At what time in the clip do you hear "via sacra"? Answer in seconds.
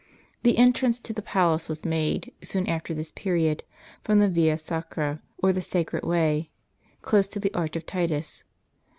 4.27-5.21